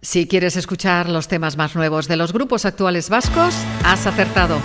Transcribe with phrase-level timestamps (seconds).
[0.00, 3.54] Si quieres escuchar los temas más nuevos de los grupos actuales vascos,
[3.84, 4.60] has acertado.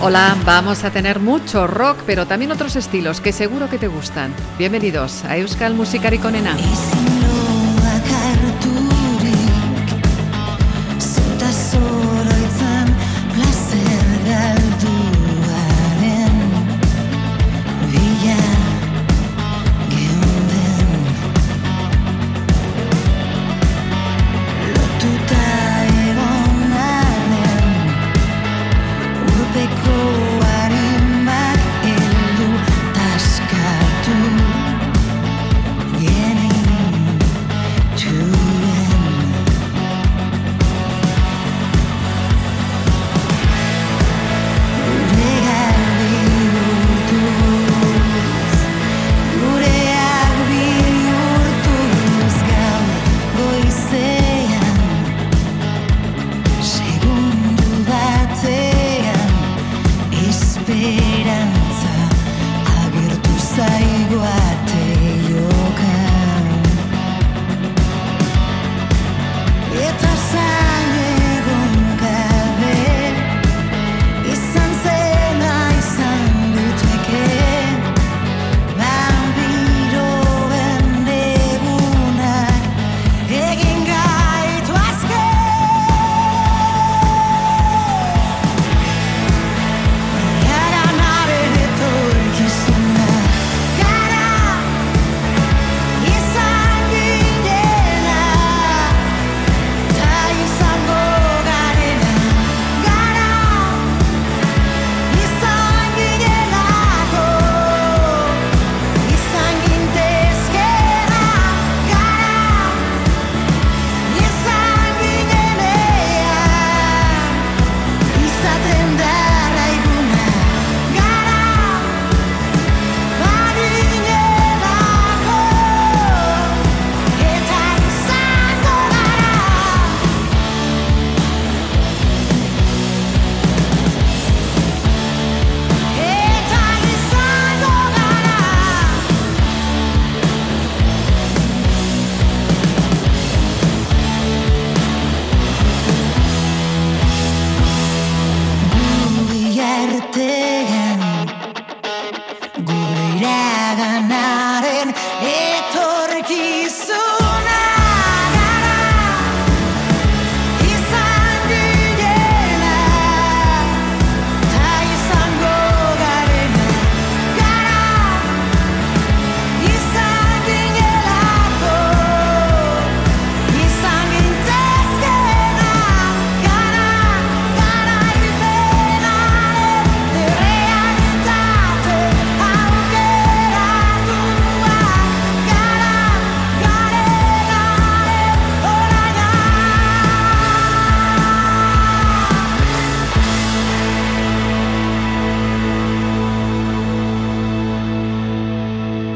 [0.00, 4.34] Hola, vamos a tener mucho rock, pero también otros estilos que seguro que te gustan.
[4.58, 6.56] Bienvenidos a Euskal Musikari Konena.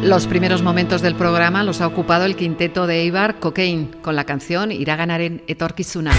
[0.08, 4.24] Los primeros momentos del programa los ha ocupado el quinteto de Eibar Cocaine con la
[4.24, 6.12] canción Irá ganar en Etorkizuna.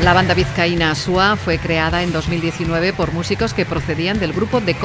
[0.00, 4.76] La banda vizcaína Asua fue creada en 2019 por músicos que procedían del grupo The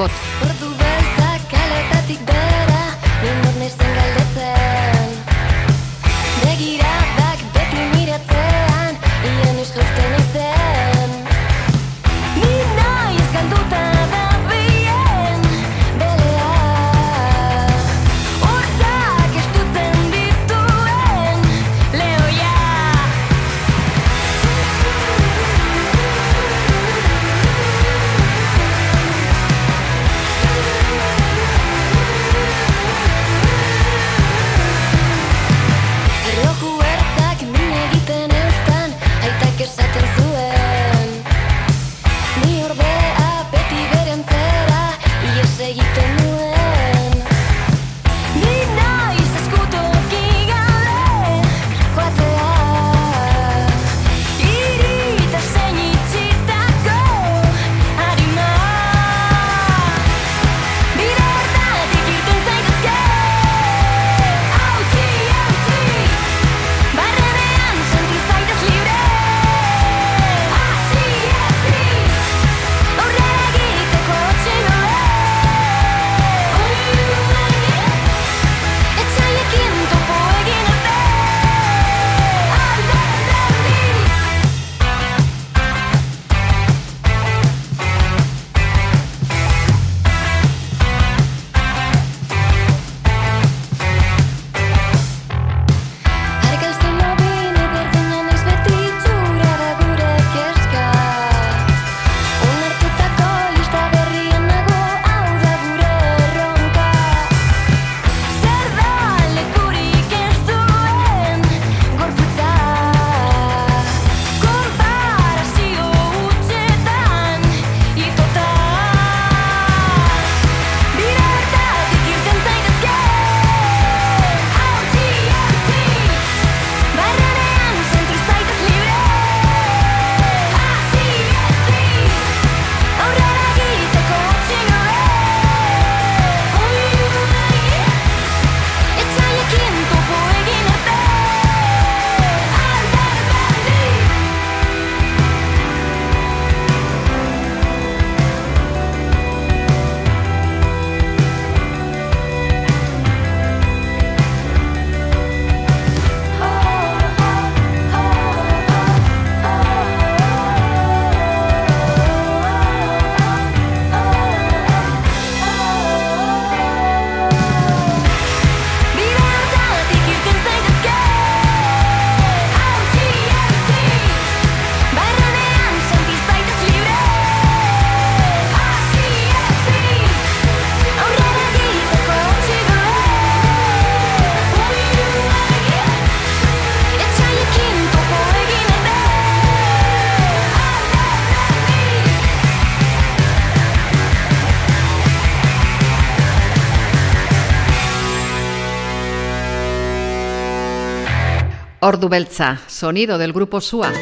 [202.02, 203.92] Ordubelza, sonido del grupo SUA.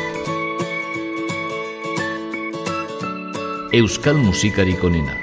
[3.72, 5.22] Euskal Musikari Konena.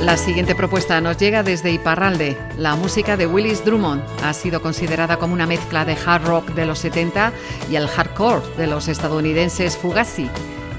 [0.00, 2.38] La siguiente propuesta nos llega desde Iparralde.
[2.56, 6.64] La música de Willis Drummond ha sido considerada como una mezcla de hard rock de
[6.64, 7.34] los 70
[7.70, 10.30] y el hardcore de los estadounidenses Fugazi.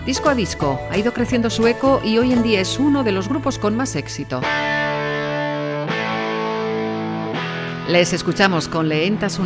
[0.05, 3.11] Disco a disco ha ido creciendo su eco y hoy en día es uno de
[3.11, 4.41] los grupos con más éxito.
[7.87, 9.39] Les escuchamos con Leentas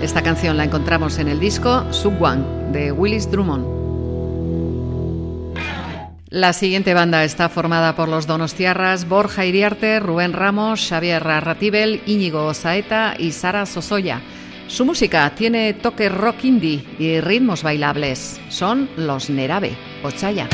[0.00, 3.66] Esta canción la encontramos en el disco Sub One de Willis Drummond.
[6.30, 12.54] La siguiente banda está formada por los Donostiarras Borja Iriarte, Rubén Ramos, Xavier Ratibel, Íñigo
[12.54, 14.22] Saeta y Sara Sosoya.
[14.68, 18.40] Su música tiene toque rock indie y ritmos bailables.
[18.48, 20.48] Son los Nerabe, Ochaya.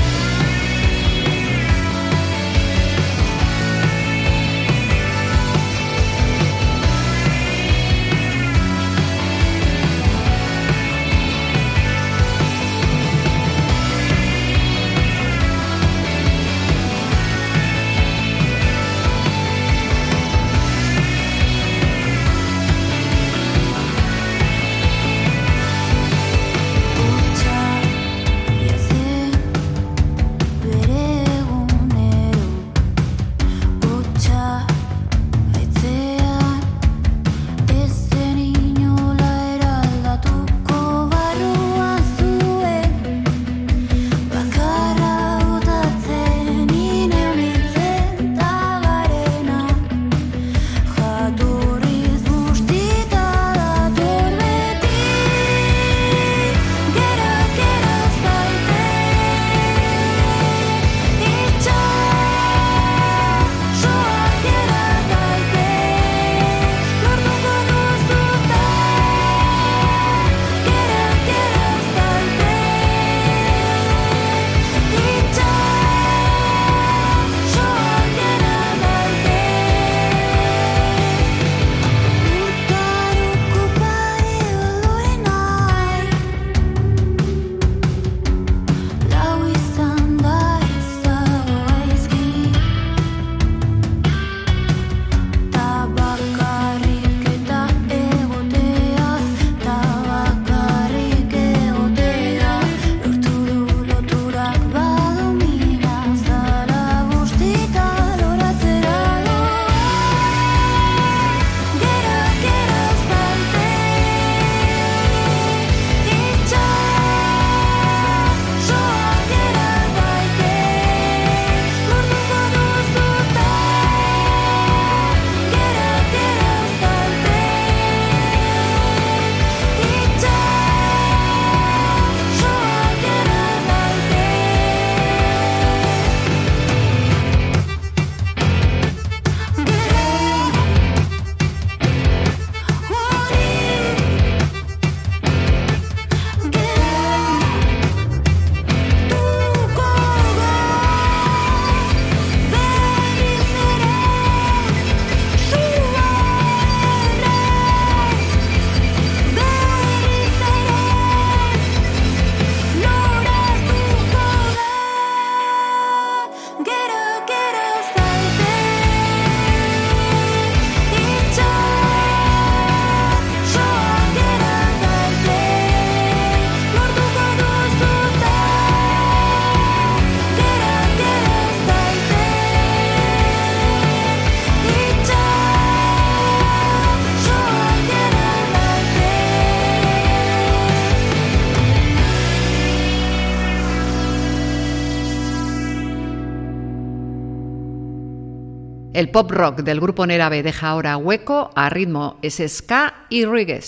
[199.01, 203.63] El pop rock del grupo Nerabe deja ahora hueco a ritmo es ska y reggae.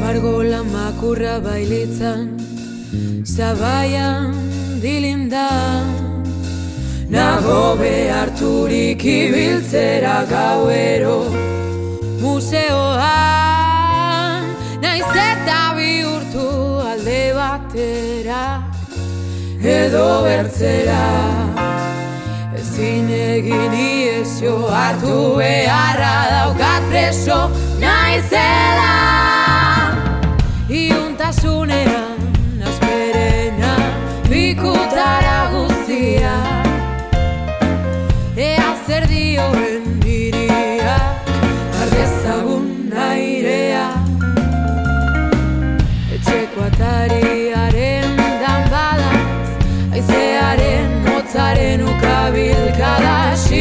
[0.00, 2.36] Margola makurra bailitzan,
[3.24, 4.34] zabaian
[4.80, 5.84] dilinda,
[7.08, 11.30] nago beharturik ibiltzera gauero,
[12.20, 12.98] museoan,
[14.80, 18.66] naiz eta bihurtu alde batera,
[19.62, 21.91] edo bertzera
[22.72, 27.50] ezin egin iezio hartu beharra daukat preso
[27.80, 28.92] naizela.
[30.68, 33.74] Iuntasunean azperena
[34.30, 36.36] bikutara guztia.
[38.36, 39.71] Ea zer dioen
[51.32, 53.51] gaitzaren ukabilkada xin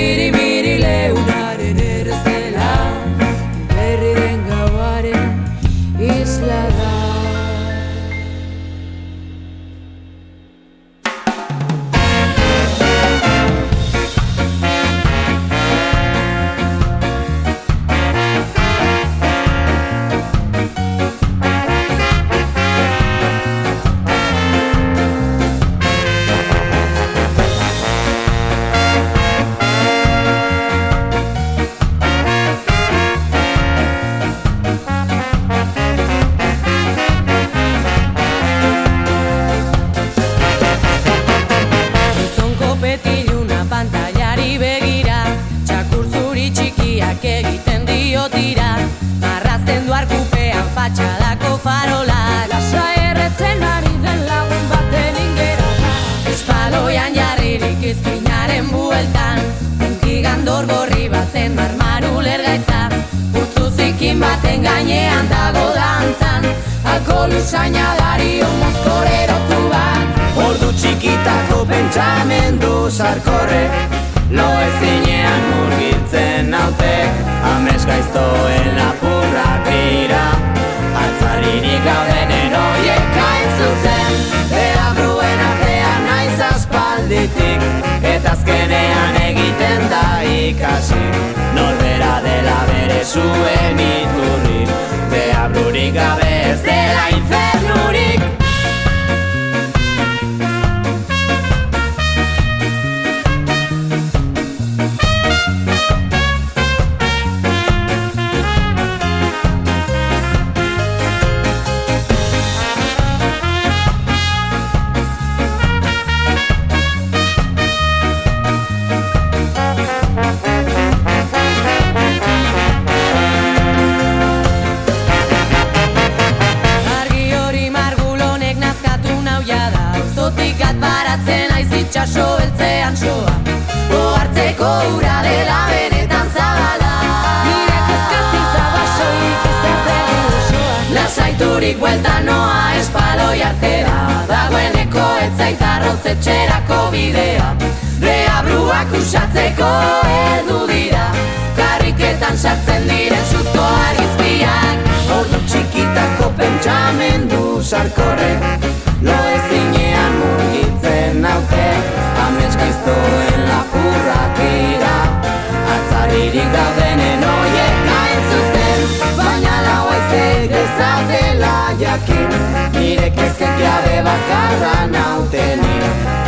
[174.11, 175.75] bakarra nauteni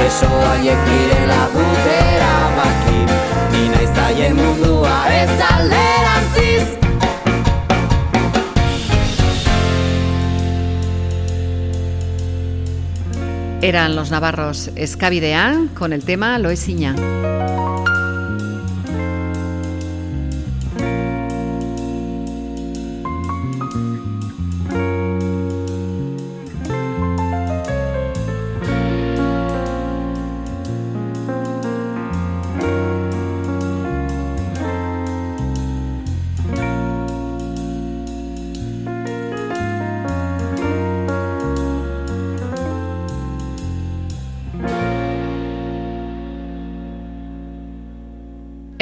[0.07, 3.07] Eso haiek direla gutera bakin.
[3.51, 6.65] Ni naiz haien mundua ez alderantziz.
[13.61, 16.95] Eran los navarros Escavideán con el tema Loesiña.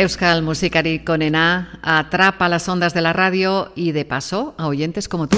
[0.02, 5.28] Euskal Musikari Conena atrapa las ondas de la radio y de paso a oyentes como
[5.28, 5.38] tú.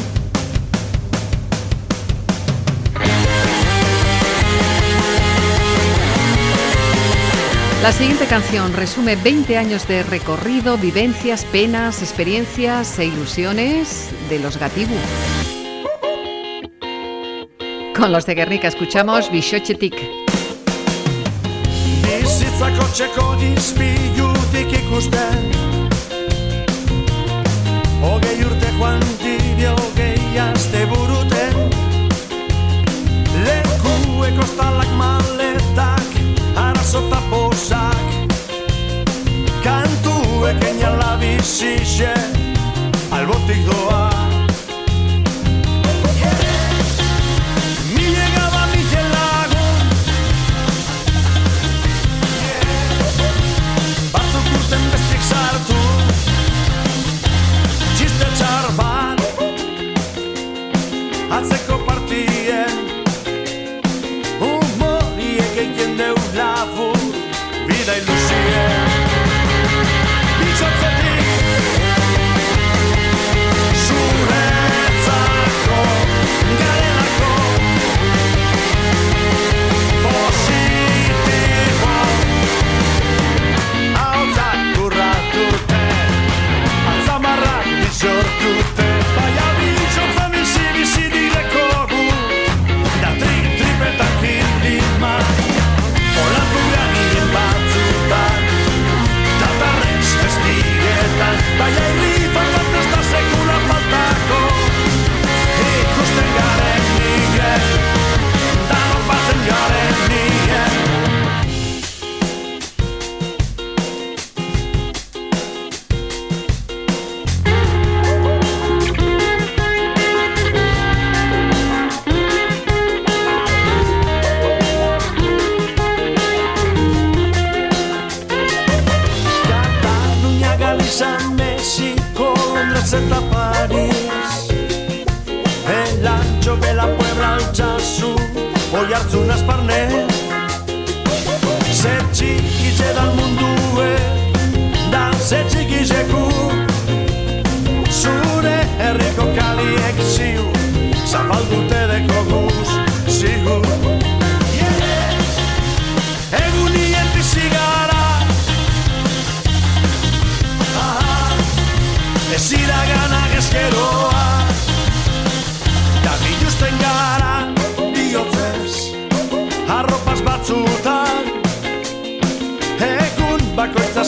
[7.82, 14.58] La siguiente canción resume 20 años de recorrido, vivencias, penas, experiencias e ilusiones de los
[14.58, 14.96] Gatibu.
[17.94, 20.23] Con los de Guernica escuchamos Bishochetik.
[22.74, 25.44] Irakortzeko dizpi jutik ikusten
[28.02, 31.54] Ogei urte joan dibio ogei azte buruten
[33.46, 36.18] Lekueko estalak maletak
[36.58, 38.34] Arazo eta posak
[39.62, 42.42] Kantuek enialabizixen
[43.14, 44.03] Albotik doa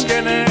[0.07, 0.45] tiene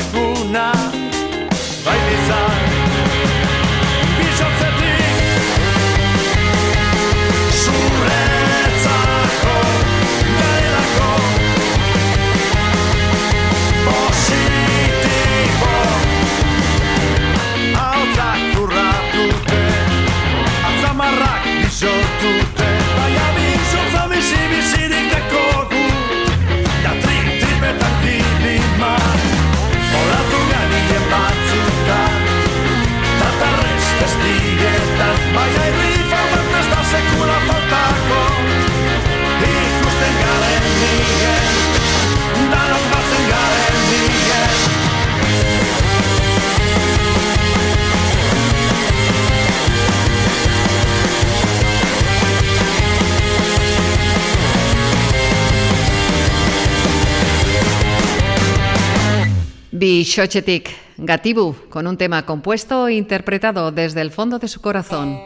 [59.84, 65.20] Bishochetik Gatibu, con un tema compuesto e interpretado desde el fondo de su corazón.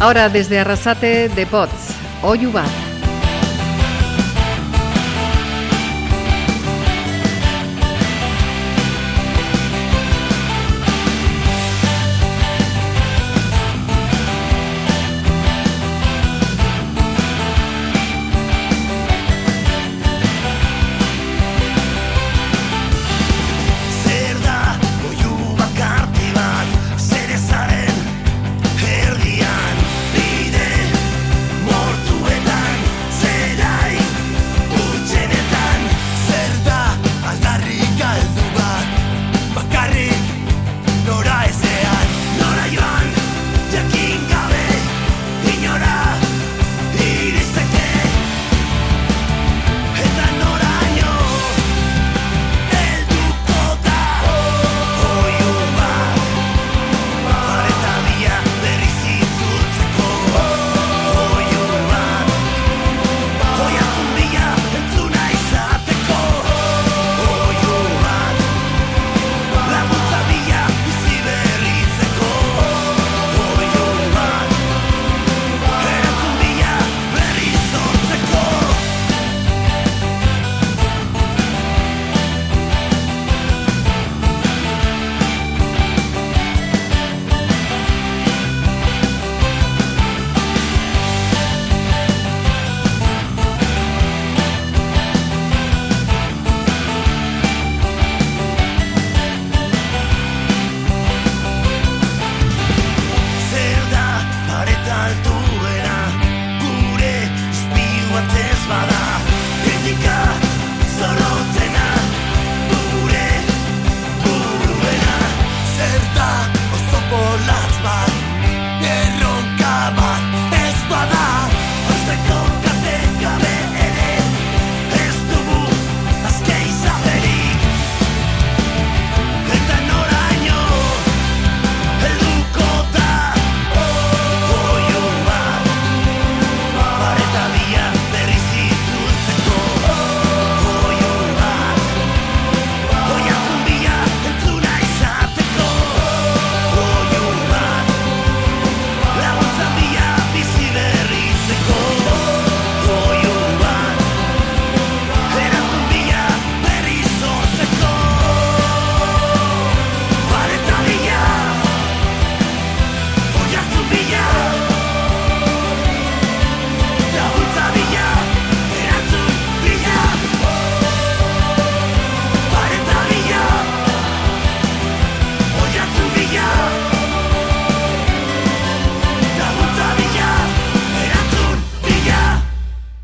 [0.00, 2.64] Ahora desde Arrasate de Pots, Oyuba.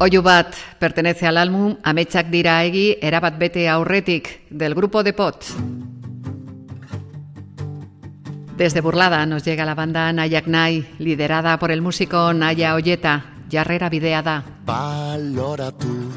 [0.00, 5.44] Oyu Bat pertenece al álbum Amechak Dira Egi Erabat Bete Aurretik del grupo de Pot.
[8.56, 13.88] Desde Burlada nos llega la banda Nayak Nai, liderada por el músico Naya Olleta, jarrera
[13.88, 14.44] bidea da.
[14.64, 16.12] Baloratu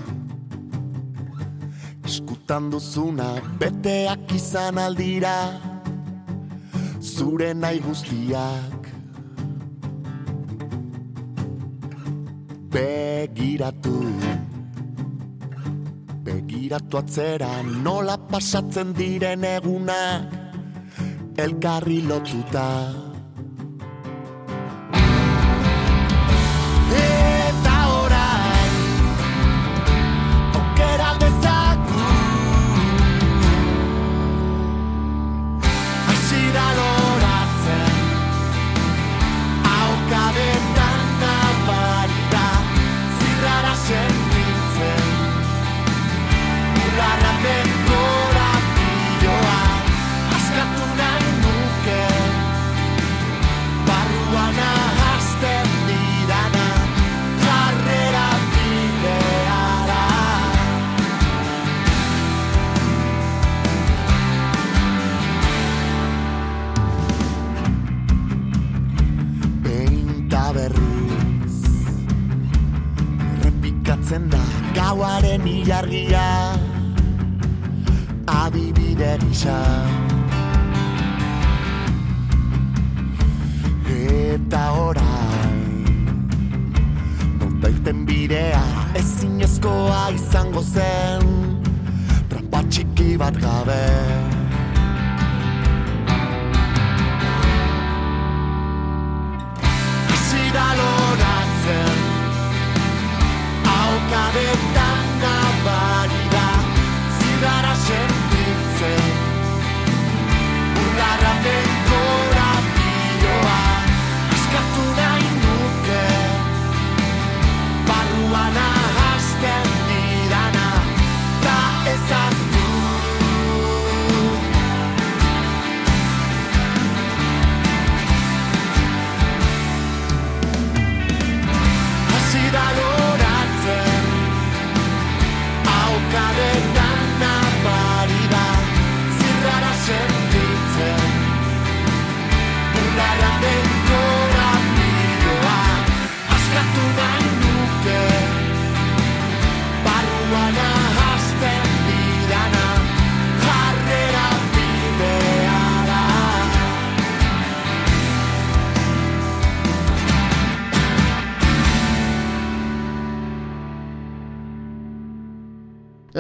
[2.05, 5.57] Eskutan duzuna beteak izan aldira
[7.01, 8.80] Zure nahi guztiak
[12.71, 13.99] begiratu.
[16.23, 17.51] Begiratu atzera
[17.83, 20.29] nola pasatzen diren egunak
[21.41, 23.00] Elkarri lotuta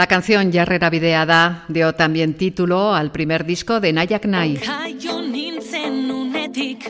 [0.01, 4.57] La canción Jarrera Bidea da dio también título al primer disco de Nayak Nai.
[4.57, 6.89] Jaio nintzen unetik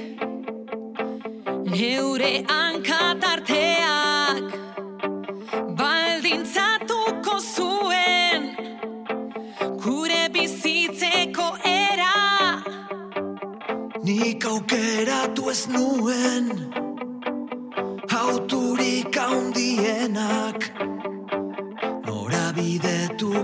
[1.66, 4.46] Neure hankatarteak
[5.76, 8.56] Baldintzatuko zuen
[9.84, 12.64] Gure bizitzeko era
[14.08, 16.48] Nik aukeratu ez nuen
[18.08, 21.01] Auturik haundienak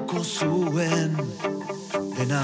[0.08, 1.18] Norabidetuko zuen
[2.16, 2.42] Dena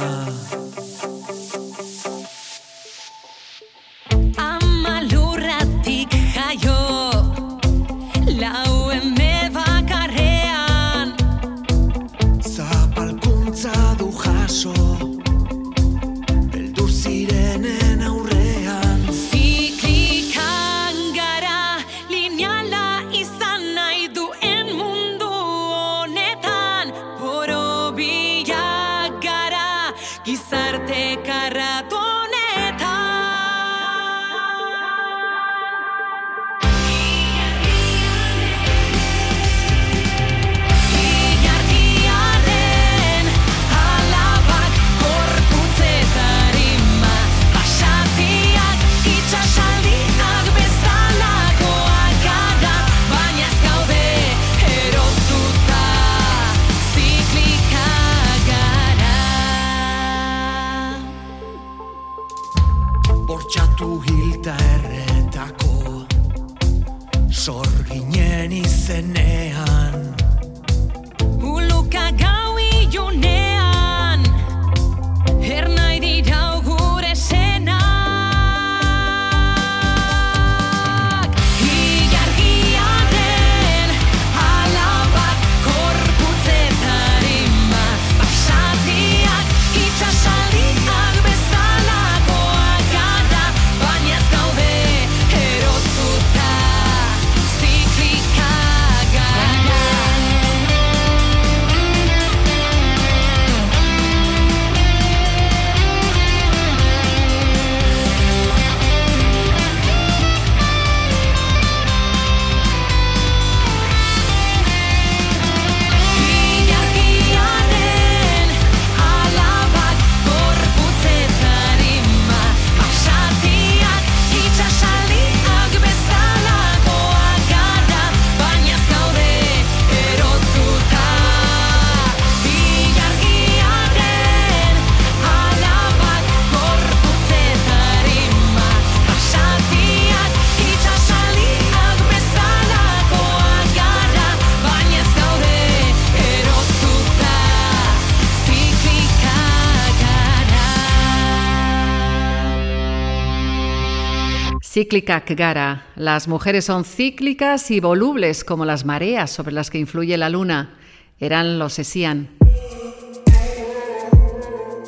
[154.84, 155.86] Cíclica gara.
[155.96, 160.76] Las mujeres son cíclicas y volubles como las mareas sobre las que influye la luna.
[161.22, 162.28] Eran los Esian.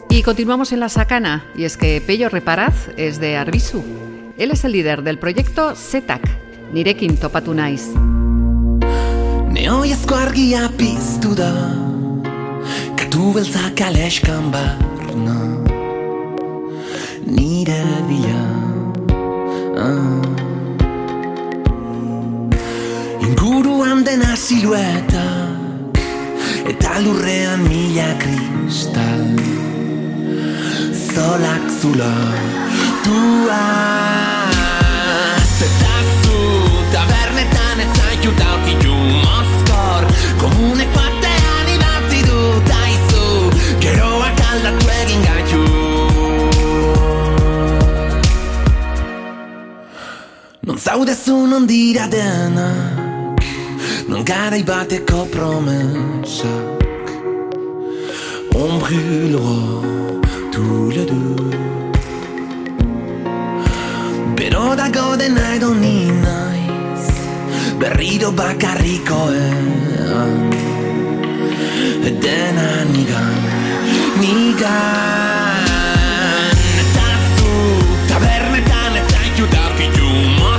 [0.10, 3.86] Y continuamos en la sacana, y es que Pello Reparaz es de Arbisu.
[4.38, 6.24] Él es el líder del proyecto SETAC,
[6.74, 7.88] nirekin topatu naiz.
[9.50, 10.70] Neoiazko argia
[12.98, 15.64] Katu beltzak aleskan barna
[17.26, 18.35] Nire.
[23.22, 26.00] Inguruan dena siluetak
[26.66, 29.38] Eta lurrean mila kristal.
[30.90, 32.16] Zolak zula
[33.06, 34.35] Tua
[51.28, 52.54] non diraden
[54.08, 56.76] Non gara bateko promessak
[58.54, 59.60] On brûlera
[60.52, 61.36] tous les deux.
[64.36, 67.06] Però da gode nahi doni naiz
[67.80, 68.34] Berriro
[72.08, 73.36] e Dena nigan,
[74.22, 75.66] nigan
[76.96, 77.54] Tazu
[78.08, 80.55] tabernetan ez zaitu darki juman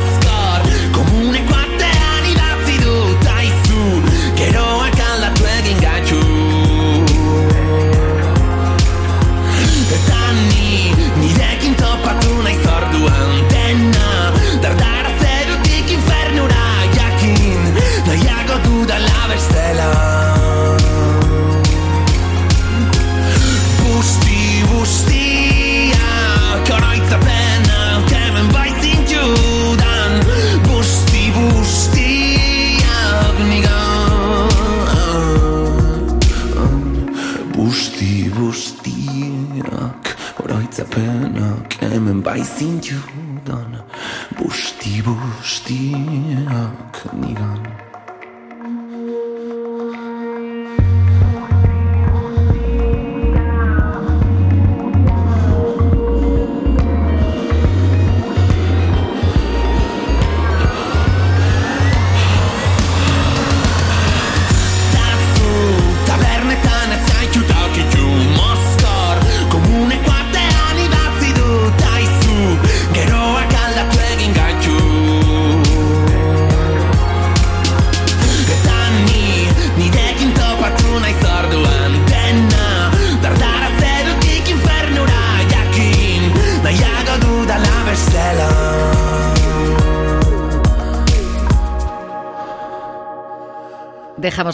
[42.57, 43.26] Incêndio.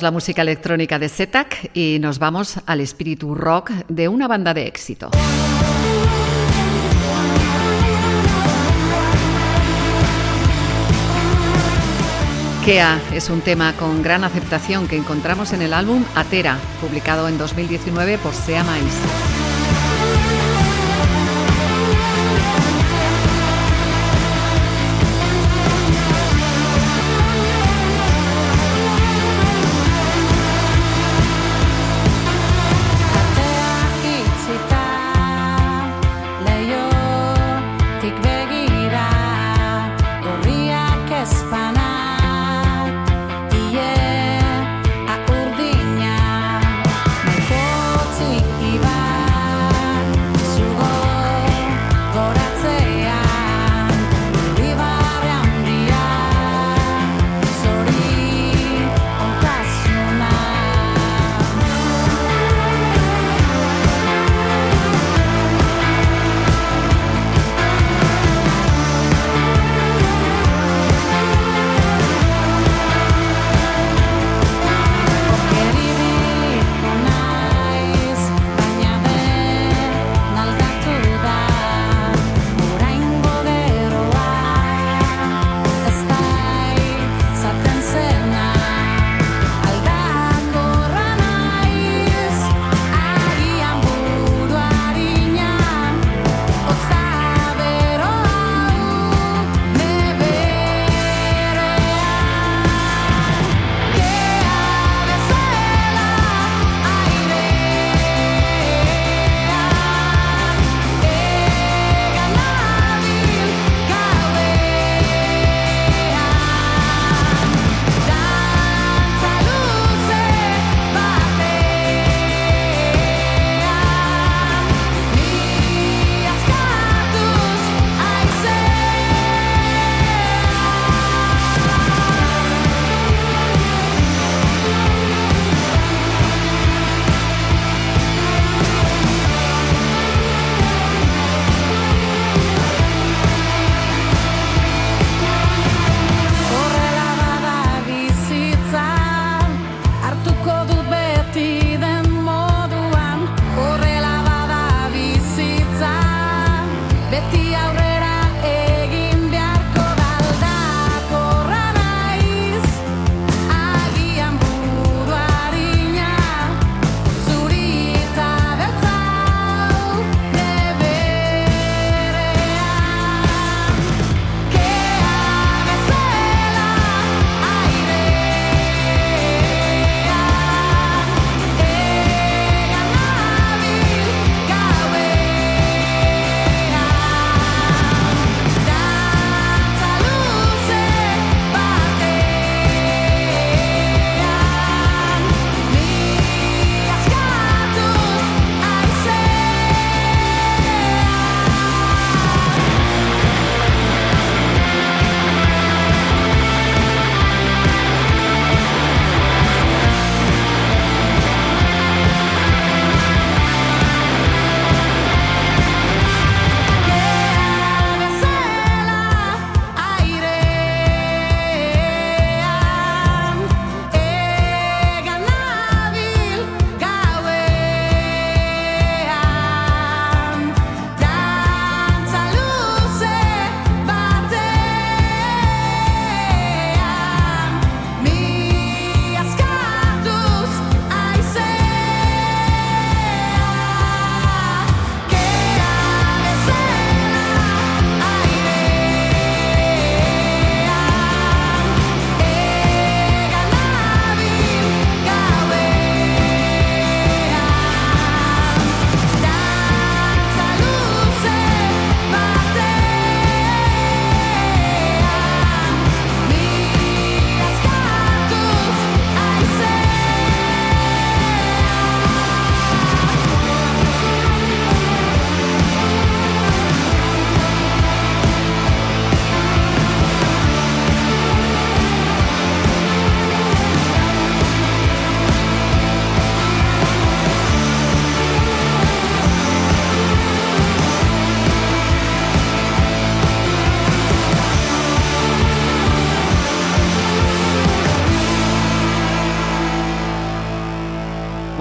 [0.01, 4.67] La música electrónica de Zetac y nos vamos al espíritu rock de una banda de
[4.67, 5.11] éxito.
[12.65, 17.37] Kea es un tema con gran aceptación que encontramos en el álbum Atera, publicado en
[17.37, 19.52] 2019 por Sea Mais.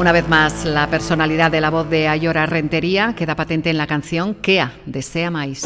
[0.02, 3.86] Una vez más, la personalidad de la voz de Ayora Rentería queda patente en la
[3.86, 5.64] canción Kea, de Sea Mais.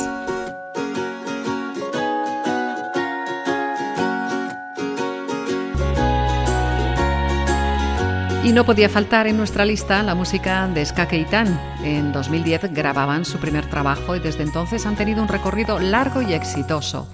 [8.43, 11.57] Y no podía faltar en nuestra lista la música de Ska Keitan.
[11.85, 16.33] En 2010 grababan su primer trabajo y desde entonces han tenido un recorrido largo y
[16.33, 17.09] exitoso.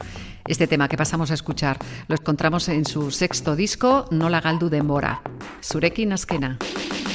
[0.48, 1.78] Este tema que pasamos a escuchar
[2.08, 5.22] lo encontramos en su sexto disco, Nola Galdu de Mora.
[5.60, 6.58] Surekin Askena.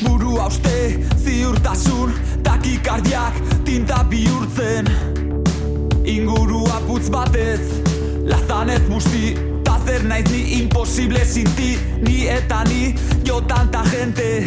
[0.03, 4.87] Burua uste, ziurtasun, takikardiak tinta bihurtzen
[6.05, 7.61] Ingurua putz batez,
[8.24, 14.45] lazanez busti Tazer naiz ni imposible sinti, ni eta ni Yo tanta gente,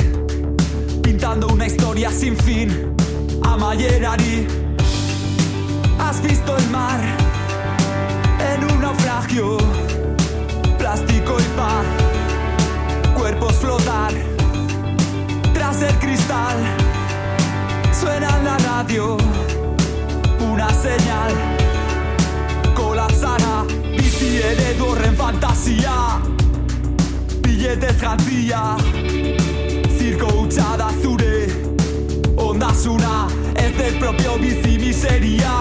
[1.01, 2.93] pintando una historia sin fin
[3.43, 4.47] Amaierari,
[5.99, 7.08] has visto el mar
[10.77, 11.85] plástico y paz
[13.15, 14.11] Cuerpos flotar
[15.53, 16.57] tras el cristal
[17.91, 19.17] suena en la radio
[20.51, 21.31] una señal
[22.73, 23.65] colapsará
[23.95, 26.19] bizi eredu horren fantasia
[27.43, 28.77] billetez jantzia
[29.97, 31.47] zirko hutsa da zure
[32.35, 35.53] ondasuna ez del propio bizi miseria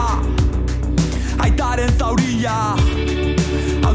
[1.38, 2.74] aitaren zauria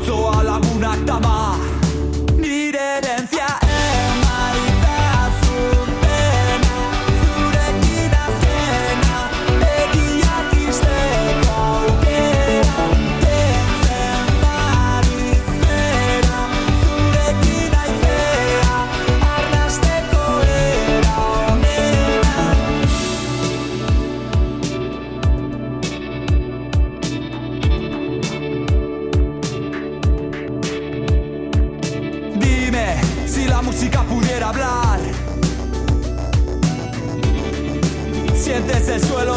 [0.04, 1.73] multzoa lagunak tamar.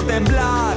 [0.07, 0.76] Temblar.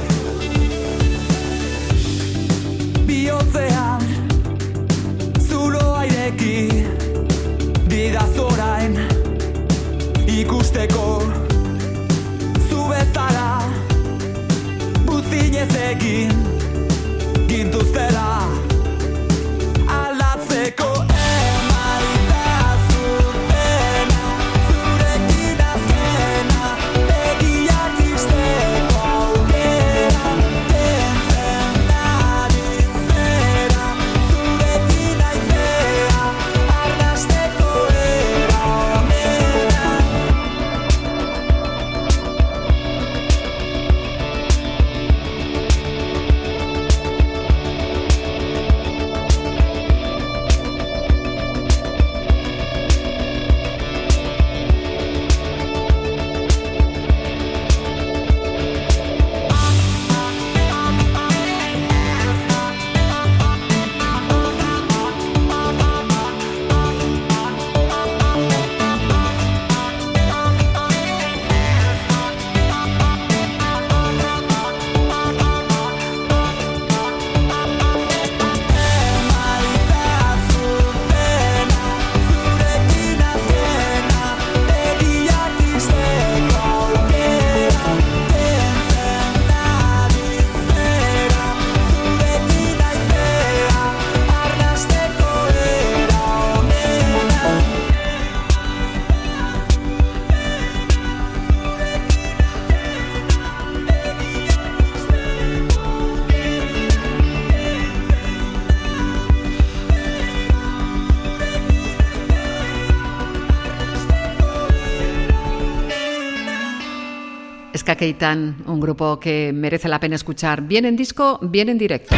[118.00, 122.16] Keitan, un grupo que merece la pena escuchar, bien en disco, bien en directo.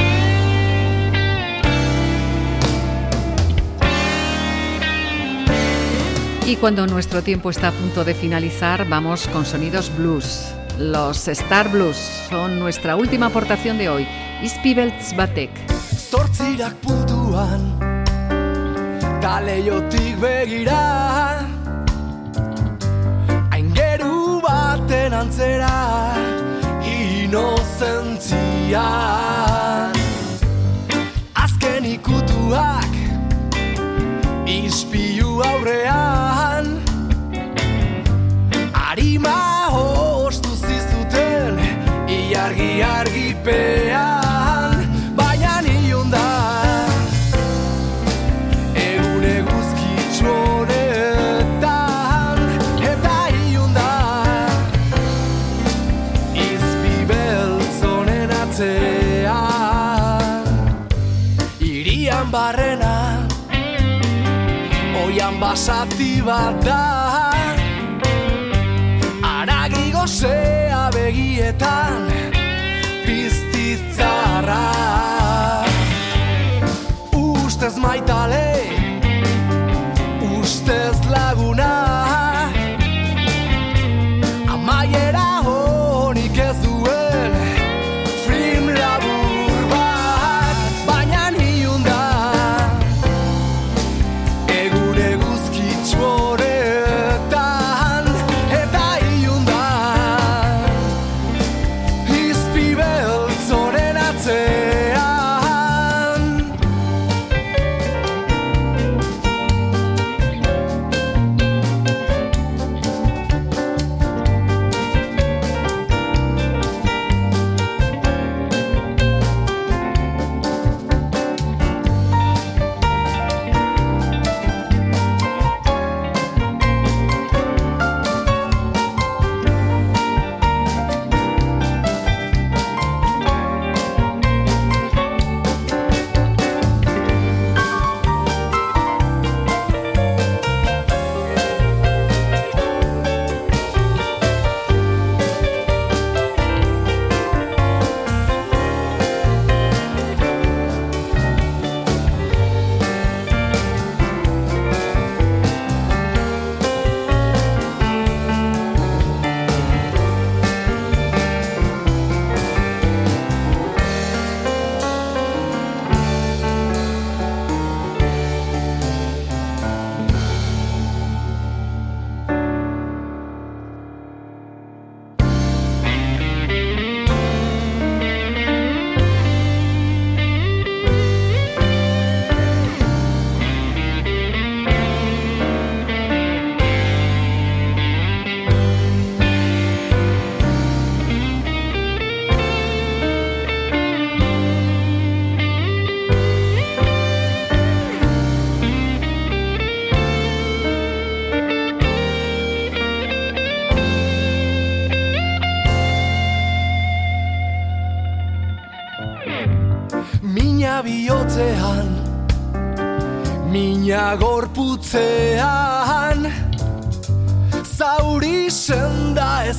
[6.47, 10.55] Y cuando nuestro tiempo está a punto de finalizar, vamos con sonidos blues.
[10.79, 11.97] Los Star Blues
[12.31, 14.07] son nuestra última aportación de hoy.
[14.41, 15.51] Ispibeltz Batek.
[24.93, 26.15] Baten antzera
[26.85, 28.89] Inozentzia.
[31.35, 32.93] Azken ikutuak
[34.47, 36.67] Ispilu aurrean
[38.91, 39.41] Arima
[39.73, 41.57] hostu zizuten
[42.09, 44.12] Iargi argipean
[65.63, 67.31] basati bat da.
[69.23, 72.11] Aragi gozea begietan
[73.07, 74.65] Piztitzarra.
[77.15, 78.52] Ustez maitale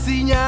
[0.06, 0.43] senda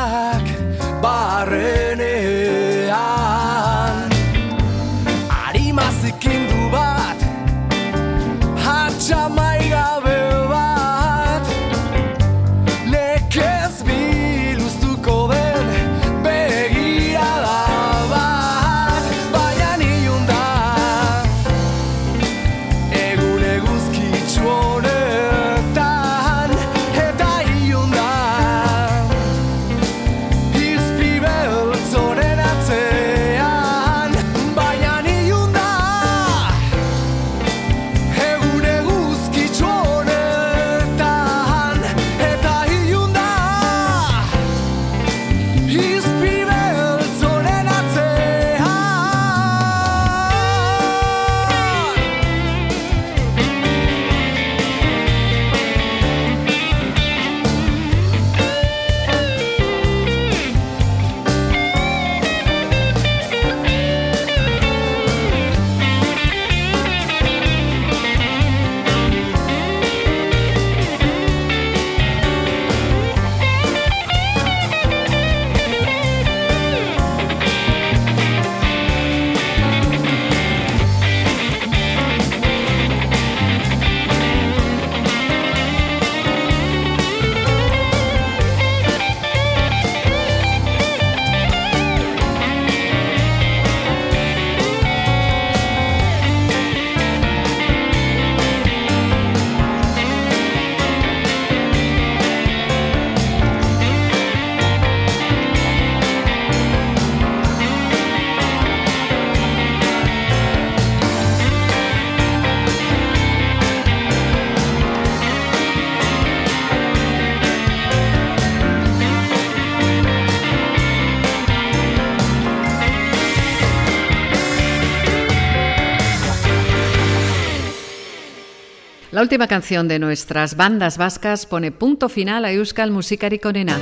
[129.26, 133.76] última canción de nuestras bandas vascas pone punto final a Euskal Musikari Onena.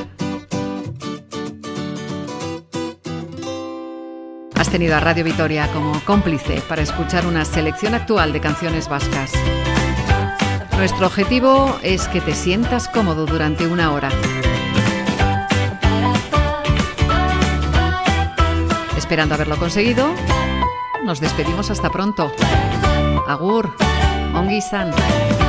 [4.55, 9.33] Has tenido a Radio Vitoria como cómplice para escuchar una selección actual de canciones vascas.
[10.77, 14.11] Nuestro objetivo es que te sientas cómodo durante una hora.
[18.95, 20.07] Esperando haberlo conseguido,
[21.03, 22.31] nos despedimos hasta pronto.
[23.27, 23.75] Agur,
[24.33, 25.42] Ongi izan.